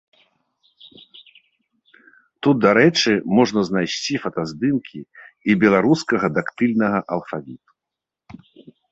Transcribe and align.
Тут, 2.43 2.55
дарэчы, 2.65 3.11
можна 3.39 3.59
знайсці 3.69 4.15
фотаздымкі 4.23 4.99
і 5.55 5.57
беларускага 5.65 6.25
дактыльнага 6.39 6.99
алфавіту. 7.13 7.71